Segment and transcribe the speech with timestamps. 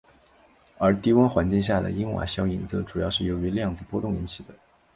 [0.79, 4.55] 而低温环境下的因瓦效应则主要是由于量子波动引起的。